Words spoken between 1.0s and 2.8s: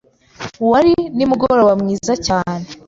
nimugoroba mwiza cyane.